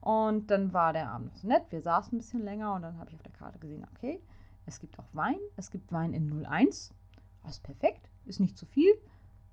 Und 0.00 0.50
dann 0.50 0.72
war 0.72 0.92
der 0.92 1.10
Abend 1.10 1.36
so 1.36 1.48
nett, 1.48 1.64
wir 1.70 1.82
saßen 1.82 2.14
ein 2.14 2.18
bisschen 2.18 2.42
länger 2.42 2.74
und 2.74 2.82
dann 2.82 2.98
habe 2.98 3.10
ich 3.10 3.16
auf 3.16 3.22
der 3.22 3.32
Karte 3.32 3.58
gesehen, 3.58 3.84
okay, 3.94 4.20
es 4.66 4.78
gibt 4.78 4.98
auch 4.98 5.08
Wein, 5.12 5.38
es 5.56 5.70
gibt 5.70 5.92
Wein 5.92 6.12
in 6.12 6.44
01, 6.44 6.66
das 6.88 6.94
ist 7.50 7.62
perfekt, 7.62 8.10
ist 8.24 8.40
nicht 8.40 8.56
zu 8.56 8.66
viel, 8.66 8.92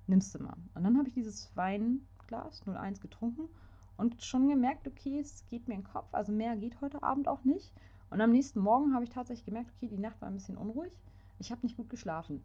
nimmst 0.06 0.34
du 0.34 0.42
mal. 0.42 0.56
Und 0.74 0.84
dann 0.84 0.98
habe 0.98 1.08
ich 1.08 1.14
dieses 1.14 1.54
Weinglas 1.56 2.62
01 2.66 3.00
getrunken 3.00 3.48
und 3.96 4.22
schon 4.22 4.48
gemerkt, 4.48 4.86
okay, 4.88 5.18
es 5.20 5.46
geht 5.48 5.68
mir 5.68 5.74
in 5.74 5.82
den 5.82 5.92
Kopf, 5.92 6.12
also 6.12 6.32
mehr 6.32 6.56
geht 6.56 6.80
heute 6.80 7.02
Abend 7.02 7.28
auch 7.28 7.44
nicht. 7.44 7.72
Und 8.10 8.20
am 8.20 8.32
nächsten 8.32 8.60
Morgen 8.60 8.94
habe 8.94 9.04
ich 9.04 9.10
tatsächlich 9.10 9.46
gemerkt, 9.46 9.70
okay, 9.76 9.88
die 9.88 9.98
Nacht 9.98 10.20
war 10.20 10.28
ein 10.28 10.34
bisschen 10.34 10.56
unruhig, 10.56 10.92
ich 11.38 11.50
habe 11.50 11.62
nicht 11.62 11.76
gut 11.76 11.90
geschlafen. 11.90 12.42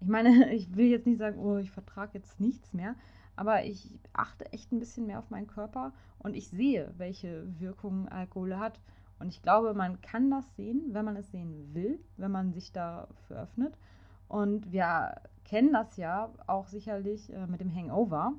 Ich 0.00 0.08
meine, 0.08 0.52
ich 0.52 0.74
will 0.76 0.86
jetzt 0.86 1.06
nicht 1.06 1.18
sagen, 1.18 1.38
oh, 1.38 1.58
ich 1.58 1.70
vertrage 1.70 2.18
jetzt 2.18 2.40
nichts 2.40 2.72
mehr, 2.72 2.94
aber 3.36 3.64
ich 3.64 3.98
achte 4.12 4.52
echt 4.52 4.72
ein 4.72 4.78
bisschen 4.78 5.06
mehr 5.06 5.18
auf 5.18 5.30
meinen 5.30 5.46
Körper 5.46 5.92
und 6.18 6.34
ich 6.34 6.48
sehe, 6.48 6.92
welche 6.96 7.46
Wirkungen 7.58 8.08
Alkohol 8.08 8.58
hat. 8.58 8.80
Und 9.18 9.28
ich 9.28 9.42
glaube, 9.42 9.72
man 9.74 10.00
kann 10.00 10.30
das 10.30 10.44
sehen, 10.56 10.82
wenn 10.88 11.04
man 11.04 11.16
es 11.16 11.30
sehen 11.30 11.72
will, 11.72 12.00
wenn 12.16 12.32
man 12.32 12.52
sich 12.52 12.72
dafür 12.72 13.42
öffnet. 13.42 13.78
Und 14.32 14.72
wir 14.72 15.20
kennen 15.44 15.74
das 15.74 15.98
ja 15.98 16.32
auch 16.46 16.66
sicherlich 16.66 17.30
äh, 17.34 17.46
mit 17.46 17.60
dem 17.60 17.70
Hangover. 17.70 18.32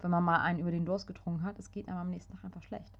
Wenn 0.00 0.10
man 0.10 0.24
mal 0.24 0.40
einen 0.40 0.58
über 0.58 0.70
den 0.70 0.86
Durst 0.86 1.06
getrunken 1.06 1.42
hat, 1.42 1.58
es 1.58 1.70
geht 1.70 1.86
einem 1.86 1.98
am 1.98 2.08
nächsten 2.08 2.32
Tag 2.32 2.44
einfach 2.46 2.62
schlecht. 2.62 2.98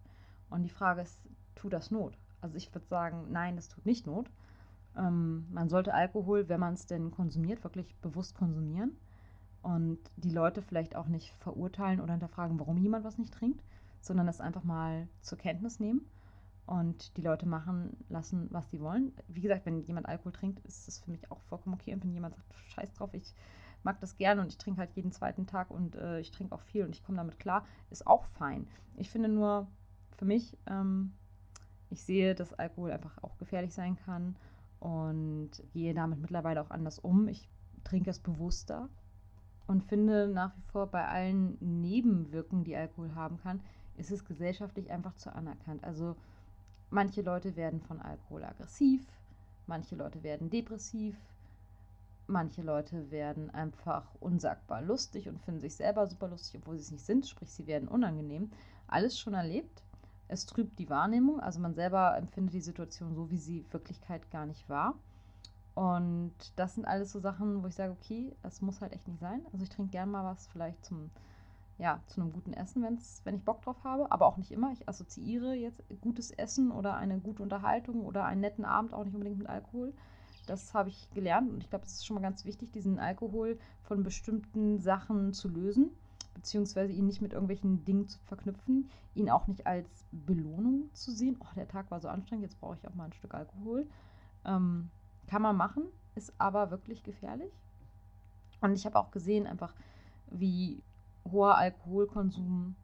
Und 0.50 0.64
die 0.64 0.68
Frage 0.68 1.00
ist, 1.00 1.18
tut 1.54 1.72
das 1.72 1.90
Not? 1.90 2.18
Also 2.42 2.58
ich 2.58 2.74
würde 2.74 2.86
sagen, 2.86 3.28
nein, 3.30 3.56
das 3.56 3.70
tut 3.70 3.86
nicht 3.86 4.06
Not. 4.06 4.30
Ähm, 4.94 5.46
man 5.50 5.70
sollte 5.70 5.94
Alkohol, 5.94 6.50
wenn 6.50 6.60
man 6.60 6.74
es 6.74 6.84
denn 6.84 7.10
konsumiert, 7.10 7.64
wirklich 7.64 7.96
bewusst 8.02 8.34
konsumieren 8.34 8.98
und 9.62 9.98
die 10.16 10.32
Leute 10.32 10.60
vielleicht 10.60 10.96
auch 10.96 11.06
nicht 11.06 11.32
verurteilen 11.40 12.02
oder 12.02 12.12
hinterfragen, 12.12 12.60
warum 12.60 12.76
jemand 12.76 13.06
was 13.06 13.16
nicht 13.16 13.32
trinkt, 13.32 13.64
sondern 14.02 14.28
es 14.28 14.42
einfach 14.42 14.64
mal 14.64 15.08
zur 15.22 15.38
Kenntnis 15.38 15.80
nehmen 15.80 16.04
und 16.66 17.16
die 17.16 17.22
Leute 17.22 17.46
machen 17.46 17.96
lassen, 18.08 18.48
was 18.50 18.70
sie 18.70 18.80
wollen. 18.80 19.12
Wie 19.28 19.40
gesagt, 19.40 19.66
wenn 19.66 19.82
jemand 19.82 20.08
Alkohol 20.08 20.32
trinkt, 20.32 20.60
ist 20.60 20.88
es 20.88 20.98
für 20.98 21.10
mich 21.10 21.30
auch 21.30 21.40
vollkommen 21.42 21.74
okay. 21.74 21.92
Und 21.92 22.02
wenn 22.02 22.12
jemand 22.12 22.34
sagt, 22.34 22.54
scheiß 22.70 22.94
drauf, 22.94 23.12
ich 23.12 23.34
mag 23.82 24.00
das 24.00 24.16
gerne 24.16 24.40
und 24.40 24.48
ich 24.48 24.58
trinke 24.58 24.80
halt 24.80 24.92
jeden 24.94 25.12
zweiten 25.12 25.46
Tag 25.46 25.70
und 25.70 25.94
äh, 25.96 26.20
ich 26.20 26.30
trinke 26.30 26.54
auch 26.54 26.62
viel 26.62 26.84
und 26.84 26.94
ich 26.94 27.04
komme 27.04 27.18
damit 27.18 27.38
klar, 27.38 27.66
ist 27.90 28.06
auch 28.06 28.24
fein. 28.24 28.66
Ich 28.96 29.10
finde 29.10 29.28
nur 29.28 29.68
für 30.16 30.24
mich, 30.24 30.56
ähm, 30.66 31.12
ich 31.90 32.02
sehe, 32.02 32.34
dass 32.34 32.54
Alkohol 32.54 32.92
einfach 32.92 33.22
auch 33.22 33.36
gefährlich 33.36 33.74
sein 33.74 33.96
kann 33.96 34.36
und 34.80 35.50
gehe 35.72 35.92
damit 35.92 36.18
mittlerweile 36.18 36.62
auch 36.62 36.70
anders 36.70 36.98
um. 36.98 37.28
Ich 37.28 37.48
trinke 37.84 38.08
es 38.10 38.18
bewusster 38.18 38.88
und 39.66 39.84
finde 39.84 40.28
nach 40.28 40.56
wie 40.56 40.62
vor 40.62 40.86
bei 40.86 41.06
allen 41.06 41.56
Nebenwirkungen, 41.60 42.64
die 42.64 42.76
Alkohol 42.76 43.14
haben 43.14 43.36
kann, 43.38 43.60
ist 43.96 44.10
es 44.10 44.24
gesellschaftlich 44.24 44.90
einfach 44.90 45.14
zu 45.14 45.34
anerkannt. 45.34 45.84
Also 45.84 46.16
manche 46.90 47.22
Leute 47.22 47.56
werden 47.56 47.80
von 47.80 48.00
Alkohol 48.00 48.44
aggressiv, 48.44 49.06
manche 49.66 49.96
Leute 49.96 50.22
werden 50.22 50.50
depressiv, 50.50 51.16
manche 52.26 52.62
Leute 52.62 53.10
werden 53.10 53.50
einfach 53.50 54.14
unsagbar 54.20 54.82
lustig 54.82 55.28
und 55.28 55.40
finden 55.40 55.60
sich 55.60 55.76
selber 55.76 56.06
super 56.06 56.28
lustig, 56.28 56.60
obwohl 56.60 56.76
sie 56.76 56.84
es 56.84 56.92
nicht 56.92 57.04
sind, 57.04 57.26
sprich 57.26 57.50
sie 57.50 57.66
werden 57.66 57.88
unangenehm. 57.88 58.50
Alles 58.86 59.18
schon 59.18 59.34
erlebt 59.34 59.84
es 60.28 60.46
trübt 60.46 60.78
die 60.78 60.88
Wahrnehmung, 60.88 61.40
also 61.40 61.60
man 61.60 61.74
selber 61.74 62.16
empfindet 62.16 62.54
die 62.54 62.60
Situation 62.60 63.14
so, 63.14 63.30
wie 63.30 63.38
sie 63.38 63.60
in 63.60 63.72
Wirklichkeit 63.72 64.30
gar 64.30 64.46
nicht 64.46 64.68
war. 64.68 64.94
Und 65.74 66.34
das 66.56 66.74
sind 66.74 66.86
alles 66.86 67.12
so 67.12 67.18
Sachen, 67.18 67.62
wo 67.62 67.66
ich 67.66 67.74
sage, 67.74 67.92
okay, 67.92 68.34
das 68.42 68.62
muss 68.62 68.80
halt 68.80 68.92
echt 68.92 69.08
nicht 69.08 69.20
sein. 69.20 69.40
Also 69.52 69.64
ich 69.64 69.70
trinke 69.70 69.90
gerne 69.90 70.10
mal 70.10 70.24
was 70.24 70.46
vielleicht 70.46 70.84
zum, 70.84 71.10
ja, 71.78 72.00
zu 72.06 72.20
einem 72.20 72.32
guten 72.32 72.52
Essen, 72.52 72.82
wenn's, 72.82 73.20
wenn 73.24 73.34
ich 73.34 73.44
Bock 73.44 73.62
drauf 73.62 73.82
habe, 73.84 74.10
aber 74.12 74.26
auch 74.26 74.36
nicht 74.36 74.52
immer. 74.52 74.72
Ich 74.72 74.88
assoziiere 74.88 75.54
jetzt 75.54 75.82
gutes 76.00 76.30
Essen 76.30 76.70
oder 76.70 76.96
eine 76.96 77.18
gute 77.18 77.42
Unterhaltung 77.42 78.04
oder 78.04 78.24
einen 78.24 78.40
netten 78.40 78.64
Abend 78.64 78.94
auch 78.94 79.04
nicht 79.04 79.14
unbedingt 79.14 79.38
mit 79.38 79.48
Alkohol. 79.48 79.92
Das 80.46 80.74
habe 80.74 80.90
ich 80.90 81.10
gelernt 81.14 81.50
und 81.50 81.62
ich 81.62 81.70
glaube, 81.70 81.86
es 81.86 81.94
ist 81.94 82.06
schon 82.06 82.14
mal 82.14 82.20
ganz 82.20 82.44
wichtig, 82.44 82.70
diesen 82.70 82.98
Alkohol 82.98 83.58
von 83.82 84.02
bestimmten 84.02 84.78
Sachen 84.78 85.32
zu 85.32 85.48
lösen 85.48 85.90
beziehungsweise 86.34 86.92
ihn 86.92 87.06
nicht 87.06 87.22
mit 87.22 87.32
irgendwelchen 87.32 87.84
Dingen 87.84 88.06
zu 88.06 88.18
verknüpfen, 88.26 88.90
ihn 89.14 89.30
auch 89.30 89.46
nicht 89.46 89.66
als 89.66 90.04
Belohnung 90.12 90.90
zu 90.92 91.12
sehen. 91.12 91.36
Oh, 91.40 91.46
der 91.56 91.68
Tag 91.68 91.90
war 91.90 92.00
so 92.00 92.08
anstrengend, 92.08 92.42
jetzt 92.42 92.60
brauche 92.60 92.76
ich 92.76 92.86
auch 92.86 92.94
mal 92.94 93.06
ein 93.06 93.12
Stück 93.12 93.34
Alkohol. 93.34 93.86
Ähm, 94.44 94.90
kann 95.26 95.42
man 95.42 95.56
machen, 95.56 95.84
ist 96.14 96.32
aber 96.38 96.70
wirklich 96.70 97.02
gefährlich. 97.02 97.52
Und 98.60 98.74
ich 98.74 98.84
habe 98.84 98.98
auch 98.98 99.10
gesehen, 99.10 99.46
einfach, 99.46 99.74
wie 100.30 100.82
hoher 101.30 101.56
Alkoholkonsum 101.56 102.76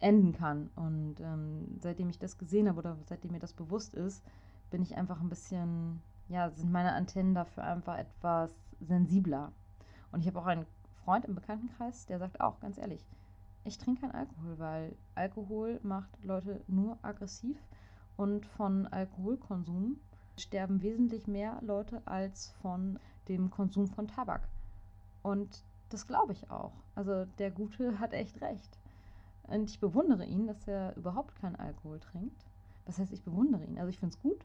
enden 0.00 0.32
kann. 0.32 0.70
Und 0.76 1.20
ähm, 1.20 1.78
seitdem 1.80 2.08
ich 2.08 2.18
das 2.18 2.38
gesehen 2.38 2.68
habe 2.68 2.78
oder 2.78 2.96
seitdem 3.06 3.32
mir 3.32 3.40
das 3.40 3.52
bewusst 3.52 3.94
ist, 3.94 4.22
bin 4.70 4.82
ich 4.82 4.96
einfach 4.96 5.20
ein 5.20 5.28
bisschen, 5.28 6.02
ja, 6.28 6.50
sind 6.50 6.70
meine 6.70 6.92
Antennen 6.92 7.34
dafür 7.34 7.64
einfach 7.64 7.98
etwas 7.98 8.50
sensibler. 8.80 9.52
Und 10.12 10.20
ich 10.20 10.26
habe 10.26 10.38
auch 10.38 10.46
einen 10.46 10.66
Freund 11.04 11.24
im 11.24 11.34
Bekanntenkreis, 11.34 12.06
der 12.06 12.18
sagt 12.18 12.40
auch 12.40 12.60
ganz 12.60 12.78
ehrlich, 12.78 13.04
ich 13.64 13.78
trinke 13.78 14.02
keinen 14.02 14.12
Alkohol, 14.12 14.58
weil 14.58 14.96
Alkohol 15.14 15.80
macht 15.82 16.24
Leute 16.24 16.62
nur 16.68 16.98
aggressiv 17.02 17.56
und 18.16 18.46
von 18.46 18.86
Alkoholkonsum 18.86 19.96
sterben 20.36 20.82
wesentlich 20.82 21.26
mehr 21.26 21.58
Leute 21.62 22.00
als 22.06 22.52
von 22.62 22.98
dem 23.28 23.50
Konsum 23.50 23.86
von 23.88 24.08
Tabak. 24.08 24.48
Und 25.22 25.64
das 25.88 26.06
glaube 26.06 26.32
ich 26.32 26.50
auch. 26.50 26.72
Also 26.94 27.24
der 27.38 27.50
Gute 27.50 27.98
hat 27.98 28.12
echt 28.12 28.40
recht. 28.40 28.78
Und 29.44 29.70
ich 29.70 29.80
bewundere 29.80 30.24
ihn, 30.24 30.46
dass 30.46 30.68
er 30.68 30.96
überhaupt 30.96 31.34
keinen 31.36 31.56
Alkohol 31.56 32.00
trinkt. 32.00 32.44
Was 32.84 32.98
heißt, 32.98 33.12
ich 33.12 33.22
bewundere 33.22 33.64
ihn? 33.64 33.78
Also 33.78 33.88
ich 33.88 33.98
finde 33.98 34.14
es 34.14 34.20
gut. 34.20 34.44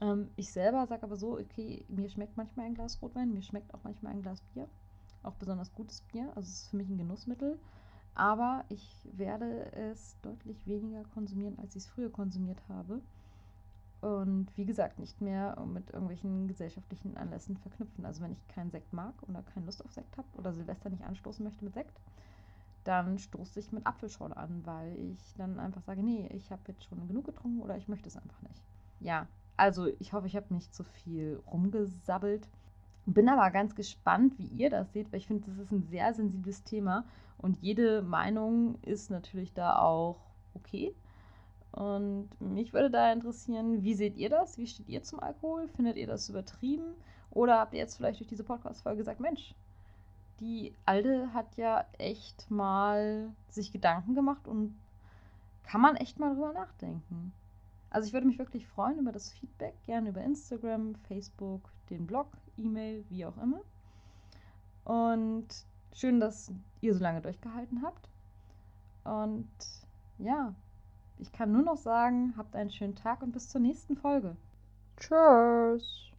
Ähm, 0.00 0.30
ich 0.36 0.52
selber 0.52 0.86
sage 0.86 1.04
aber 1.04 1.16
so, 1.16 1.38
okay, 1.38 1.84
mir 1.88 2.08
schmeckt 2.08 2.36
manchmal 2.36 2.66
ein 2.66 2.74
Glas 2.74 3.00
Rotwein, 3.00 3.32
mir 3.32 3.42
schmeckt 3.42 3.72
auch 3.74 3.84
manchmal 3.84 4.12
ein 4.12 4.22
Glas 4.22 4.40
Bier 4.52 4.68
auch 5.22 5.34
besonders 5.34 5.72
gutes 5.72 6.02
Bier. 6.02 6.28
Also 6.34 6.48
es 6.48 6.62
ist 6.62 6.70
für 6.70 6.76
mich 6.76 6.88
ein 6.88 6.98
Genussmittel. 6.98 7.58
Aber 8.14 8.64
ich 8.68 9.08
werde 9.12 9.72
es 9.72 10.16
deutlich 10.20 10.66
weniger 10.66 11.02
konsumieren, 11.14 11.58
als 11.58 11.74
ich 11.76 11.84
es 11.84 11.88
früher 11.88 12.10
konsumiert 12.10 12.60
habe. 12.68 13.00
Und 14.02 14.48
wie 14.56 14.66
gesagt, 14.66 14.98
nicht 14.98 15.20
mehr 15.20 15.56
mit 15.64 15.90
irgendwelchen 15.90 16.48
gesellschaftlichen 16.48 17.16
Anlässen 17.16 17.56
verknüpfen. 17.56 18.04
Also 18.04 18.20
wenn 18.22 18.32
ich 18.32 18.48
keinen 18.48 18.72
Sekt 18.72 18.92
mag 18.92 19.14
oder 19.28 19.42
keine 19.42 19.64
Lust 19.66 19.84
auf 19.84 19.92
Sekt 19.92 20.18
habe 20.18 20.26
oder 20.36 20.52
Silvester 20.52 20.90
nicht 20.90 21.04
anstoßen 21.04 21.44
möchte 21.44 21.64
mit 21.64 21.72
Sekt, 21.72 22.00
dann 22.82 23.18
stoße 23.18 23.60
ich 23.60 23.70
mit 23.70 23.86
Apfelschorle 23.86 24.36
an, 24.36 24.62
weil 24.64 24.98
ich 24.98 25.34
dann 25.36 25.60
einfach 25.60 25.82
sage, 25.82 26.02
nee, 26.02 26.28
ich 26.34 26.50
habe 26.50 26.62
jetzt 26.66 26.84
schon 26.84 27.06
genug 27.06 27.26
getrunken 27.26 27.60
oder 27.60 27.76
ich 27.76 27.86
möchte 27.86 28.08
es 28.08 28.16
einfach 28.16 28.42
nicht. 28.42 28.60
Ja, 28.98 29.28
also 29.56 29.86
ich 30.00 30.12
hoffe, 30.12 30.26
ich 30.26 30.34
habe 30.34 30.52
nicht 30.52 30.74
zu 30.74 30.82
viel 30.82 31.40
rumgesabbelt. 31.46 32.48
Bin 33.06 33.28
aber 33.28 33.50
ganz 33.50 33.76
gespannt, 33.76 34.36
wie 34.38 34.46
ihr 34.46 34.68
das 34.68 34.92
seht, 34.92 35.12
weil 35.12 35.18
ich 35.18 35.28
finde, 35.28 35.48
das 35.48 35.58
ist 35.58 35.70
ein 35.70 35.82
sehr 35.82 36.12
sensibles 36.12 36.64
Thema 36.64 37.04
und 37.38 37.58
jede 37.58 38.02
Meinung 38.02 38.80
ist 38.82 39.10
natürlich 39.10 39.54
da 39.54 39.78
auch 39.78 40.34
okay. 40.54 40.92
Und 41.72 42.28
mich 42.40 42.72
würde 42.72 42.90
da 42.90 43.12
interessieren, 43.12 43.82
wie 43.82 43.94
seht 43.94 44.16
ihr 44.16 44.28
das? 44.28 44.58
Wie 44.58 44.66
steht 44.66 44.88
ihr 44.88 45.02
zum 45.02 45.20
Alkohol? 45.20 45.68
Findet 45.68 45.96
ihr 45.96 46.06
das 46.06 46.28
übertrieben? 46.28 46.94
Oder 47.30 47.58
habt 47.58 47.72
ihr 47.72 47.80
jetzt 47.80 47.96
vielleicht 47.96 48.20
durch 48.20 48.28
diese 48.28 48.44
Podcast-Folge 48.44 48.98
gesagt, 48.98 49.20
Mensch, 49.20 49.54
die 50.40 50.74
Alte 50.84 51.32
hat 51.32 51.56
ja 51.56 51.84
echt 51.98 52.50
mal 52.50 53.30
sich 53.48 53.72
Gedanken 53.72 54.14
gemacht 54.14 54.46
und 54.46 54.76
kann 55.62 55.80
man 55.80 55.96
echt 55.96 56.18
mal 56.18 56.34
drüber 56.34 56.52
nachdenken. 56.52 57.32
Also 57.88 58.06
ich 58.06 58.12
würde 58.12 58.26
mich 58.26 58.38
wirklich 58.38 58.66
freuen 58.66 58.98
über 58.98 59.12
das 59.12 59.30
Feedback, 59.30 59.74
gerne 59.84 60.10
über 60.10 60.22
Instagram, 60.22 60.94
Facebook, 61.08 61.70
den 61.90 62.06
Blog, 62.06 62.26
E-Mail, 62.56 63.04
wie 63.08 63.24
auch 63.24 63.36
immer. 63.36 63.60
Und 64.84 65.46
schön, 65.94 66.20
dass 66.20 66.50
ihr 66.80 66.94
so 66.94 67.00
lange 67.00 67.20
durchgehalten 67.20 67.82
habt. 67.82 68.08
Und 69.04 69.48
ja, 70.18 70.54
ich 71.22 71.32
kann 71.32 71.52
nur 71.52 71.62
noch 71.62 71.76
sagen, 71.76 72.34
habt 72.36 72.56
einen 72.56 72.70
schönen 72.70 72.96
Tag 72.96 73.22
und 73.22 73.32
bis 73.32 73.48
zur 73.48 73.60
nächsten 73.60 73.96
Folge. 73.96 74.36
Tschüss. 74.96 76.10